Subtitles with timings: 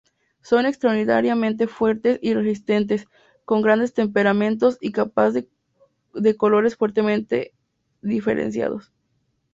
[0.41, 3.05] Son extraordinariamente fuertes y resistentes,
[3.45, 7.53] con gran temperamento y capas de colores fuertemente
[8.01, 8.91] diferenciados.